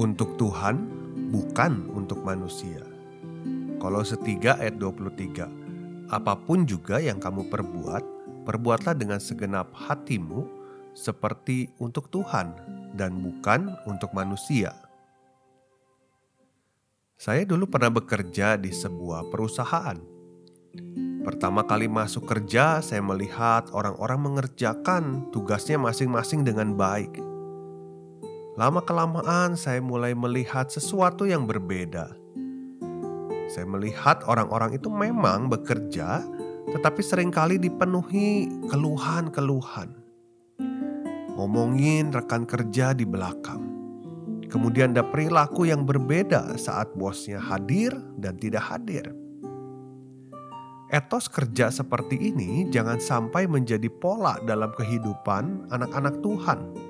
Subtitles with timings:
[0.00, 0.88] Untuk Tuhan,
[1.28, 2.80] bukan untuk manusia.
[3.76, 5.44] Kalau setiga ayat 23,
[6.08, 8.00] apa pun juga yang kamu perbuat,
[8.48, 10.48] perbuatlah dengan segenap hatimu
[10.96, 12.48] seperti untuk Tuhan
[12.96, 14.72] dan bukan untuk manusia.
[17.20, 20.00] Saya dulu pernah bekerja di sebuah perusahaan.
[21.28, 27.29] Pertama kali masuk kerja, saya melihat orang-orang mengerjakan tugasnya masing-masing dengan baik.
[28.60, 32.12] Lama-kelamaan, saya mulai melihat sesuatu yang berbeda.
[33.48, 36.20] Saya melihat orang-orang itu memang bekerja,
[36.68, 39.96] tetapi sering kali dipenuhi keluhan-keluhan.
[41.40, 43.64] Ngomongin rekan kerja di belakang.
[44.52, 49.08] Kemudian ada perilaku yang berbeda saat bosnya hadir dan tidak hadir.
[50.92, 56.89] Etos kerja seperti ini jangan sampai menjadi pola dalam kehidupan anak-anak Tuhan.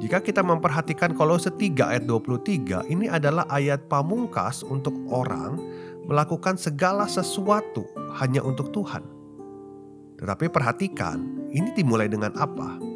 [0.00, 5.60] Jika kita memperhatikan Kolose 3 ayat 23, ini adalah ayat pamungkas untuk orang
[6.08, 7.84] melakukan segala sesuatu
[8.16, 9.04] hanya untuk Tuhan.
[10.16, 12.90] Tetapi perhatikan, ini dimulai dengan apa?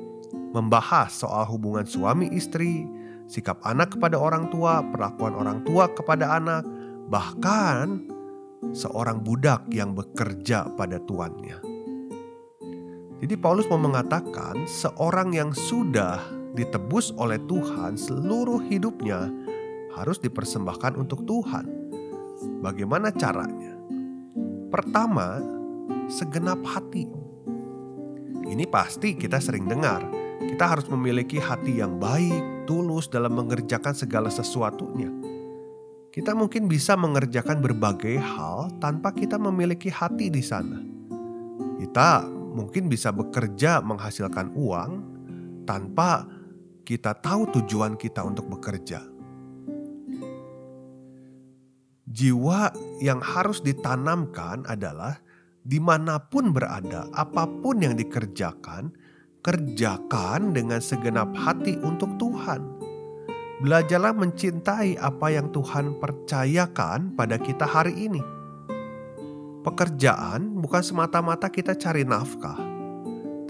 [0.55, 2.86] membahas soal hubungan suami istri,
[3.27, 6.62] sikap anak kepada orang tua, perlakuan orang tua kepada anak,
[7.10, 8.06] bahkan
[8.70, 11.59] seorang budak yang bekerja pada tuannya.
[13.19, 16.22] Jadi Paulus mau mengatakan seorang yang sudah
[16.54, 19.28] ditebus oleh Tuhan seluruh hidupnya
[19.94, 21.66] harus dipersembahkan untuk Tuhan.
[22.62, 23.75] Bagaimana caranya?
[24.70, 25.38] Pertama,
[26.10, 27.06] segenap hati.
[28.44, 30.03] Ini pasti kita sering dengar
[30.44, 35.09] kita harus memiliki hati yang baik, tulus dalam mengerjakan segala sesuatunya.
[36.12, 40.78] Kita mungkin bisa mengerjakan berbagai hal tanpa kita memiliki hati di sana.
[41.81, 44.91] Kita mungkin bisa bekerja menghasilkan uang
[45.66, 46.22] tanpa
[46.84, 49.00] kita tahu tujuan kita untuk bekerja.
[52.05, 52.71] Jiwa
[53.03, 55.19] yang harus ditanamkan adalah
[55.65, 58.93] di mana pun berada, apa pun yang dikerjakan,
[59.41, 62.61] kerjakan dengan segenap hati untuk Tuhan.
[63.65, 68.23] Belajarlah mencintai apa yang Tuhan percayakan pada kita hari ini.
[69.65, 72.61] Pekerjaan bukan semata-mata kita cari nafkah,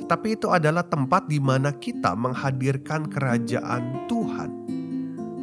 [0.05, 4.51] tetapi itu adalah tempat di mana kita menghadirkan kerajaan Tuhan.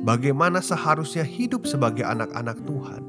[0.05, 3.01] Bagaimana seharusnya hidup sebagai anak-anak Tuhan?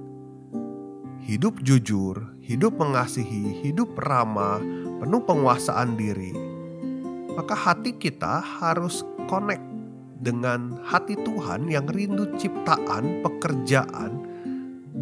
[1.21, 4.65] Hidup jujur, hidup mengasihi, hidup ramah,
[5.05, 6.33] penuh penguasaan diri,
[7.37, 9.65] maka hati kita harus connect
[10.25, 14.25] dengan hati Tuhan yang rindu ciptaan, pekerjaan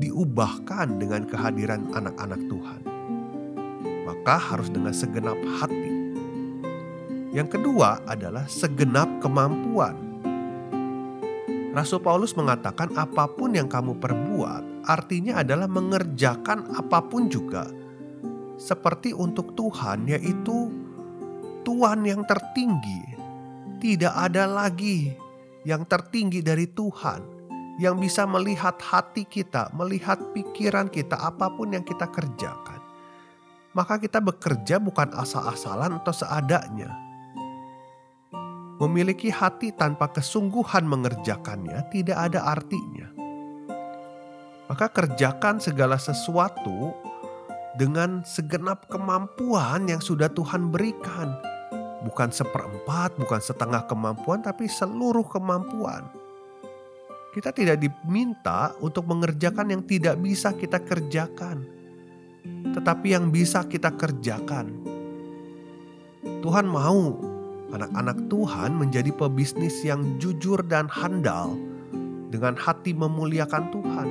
[0.02, 2.82] diubahkan dengan kehadiran anak-anak Tuhan.
[4.02, 5.89] Maka harus dengan segenap hati.
[7.30, 9.94] Yang kedua adalah segenap kemampuan.
[11.70, 17.70] Rasul Paulus mengatakan apa pun yang kamu perbuat artinya adalah mengerjakan apa pun juga
[18.58, 20.74] seperti untuk Tuhan yaitu
[21.62, 23.22] Tuhan yang tertinggi.
[23.78, 25.14] Tidak ada lagi
[25.62, 27.40] yang tertinggi dari Tuhan
[27.80, 32.82] yang bisa melihat hati kita, melihat pikiran kita, apa pun yang kita kerjakan.
[33.72, 37.09] Maka kita bekerja bukan asal-asalan atau seadanya.
[38.80, 43.12] Memiliki hati tanpa kesungguhan mengerjakannya tidak ada artinya.
[44.72, 46.96] Maka kerjakan segala sesuatu
[47.76, 51.50] dengan segenap kemampuan yang sudah Tuhan berikan
[52.00, 56.08] bukan seperempat, bukan setengah kemampuan, tapi seluruh kemampuan.
[57.30, 61.62] Kita tidak diminta untuk mengerjakan yang tidak bisa kita kerjakan,
[62.74, 64.74] tetapi yang bisa kita kerjakan.
[66.42, 67.29] Tuhan mau
[67.70, 71.54] anak-anak Tuhan menjadi pebisnis yang jujur dan handal
[72.30, 74.08] dengan hati memuliakan Tuhan.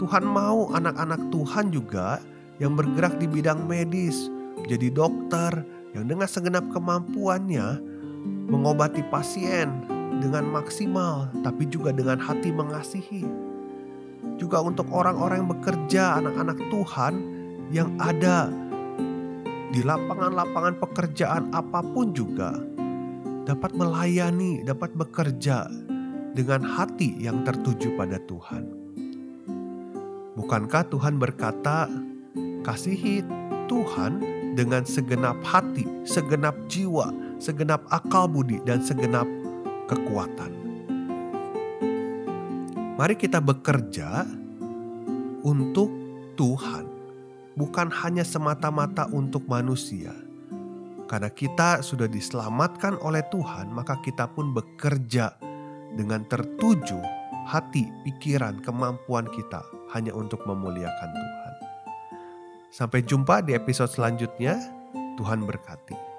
[0.00, 2.20] Tuhan mau anak-anak Tuhan juga
[2.56, 4.32] yang bergerak di bidang medis,
[4.64, 7.80] jadi dokter, yang dengan segenap kemampuannya
[8.48, 9.84] mengobati pasien
[10.20, 13.24] dengan maksimal, tapi juga dengan hati mengasihi.
[14.36, 17.14] Juga untuk orang-orang yang bekerja, anak-anak Tuhan
[17.72, 18.48] yang ada
[19.70, 22.58] di lapangan-lapangan pekerjaan apa pun juga
[23.46, 25.70] dapat melayani, dapat bekerja
[26.34, 28.66] dengan hati yang tertuju pada Tuhan.
[30.38, 31.90] Bukankah Tuhan berkata,
[32.66, 33.22] "Kasihi
[33.66, 34.22] Tuhan
[34.58, 39.26] dengan segenap hati, segenap jiwa, segenap akal budi, dan segenap
[39.86, 40.50] kekuatan"?
[42.98, 44.26] Mari kita bekerja
[45.46, 45.88] untuk
[46.36, 46.89] Tuhan,
[47.54, 50.14] bukan hanya semata-mata untuk manusia.
[51.10, 55.34] Karena kita sudah diselamatkan oleh Tuhan, maka kita pun bekerja
[55.98, 57.02] dengan tertuju
[57.50, 59.58] hati, pikiran, kemampuan kita
[59.90, 61.54] hanya untuk memuliakan Tuhan.
[62.70, 64.54] Sampai jumpa di episode selanjutnya.
[65.18, 66.09] Tuhan berkati.